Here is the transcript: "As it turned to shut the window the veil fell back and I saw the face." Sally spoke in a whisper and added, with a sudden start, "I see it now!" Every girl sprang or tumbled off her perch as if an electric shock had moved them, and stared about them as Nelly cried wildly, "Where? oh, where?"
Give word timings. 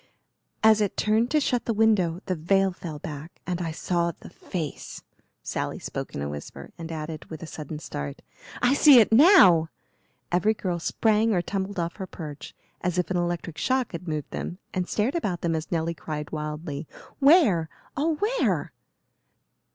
"As 0.63 0.81
it 0.81 0.97
turned 0.97 1.29
to 1.29 1.39
shut 1.39 1.65
the 1.65 1.75
window 1.75 2.21
the 2.25 2.33
veil 2.33 2.71
fell 2.71 2.97
back 2.97 3.39
and 3.45 3.61
I 3.61 3.69
saw 3.69 4.09
the 4.11 4.31
face." 4.31 5.03
Sally 5.43 5.77
spoke 5.77 6.15
in 6.15 6.23
a 6.23 6.27
whisper 6.27 6.71
and 6.75 6.91
added, 6.91 7.25
with 7.25 7.43
a 7.43 7.45
sudden 7.45 7.77
start, 7.77 8.23
"I 8.63 8.73
see 8.73 8.99
it 8.99 9.11
now!" 9.13 9.69
Every 10.31 10.55
girl 10.55 10.79
sprang 10.79 11.35
or 11.35 11.43
tumbled 11.43 11.77
off 11.77 11.97
her 11.97 12.07
perch 12.07 12.55
as 12.81 12.97
if 12.97 13.11
an 13.11 13.17
electric 13.17 13.59
shock 13.59 13.91
had 13.91 14.07
moved 14.07 14.31
them, 14.31 14.57
and 14.73 14.89
stared 14.89 15.13
about 15.13 15.41
them 15.41 15.53
as 15.53 15.71
Nelly 15.71 15.93
cried 15.93 16.31
wildly, 16.31 16.87
"Where? 17.19 17.69
oh, 17.95 18.15
where?" 18.15 18.71